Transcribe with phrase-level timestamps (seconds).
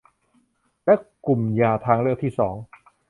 [0.85, 0.95] และ
[1.25, 2.55] กลุ่มยาทางเลือกที่สอง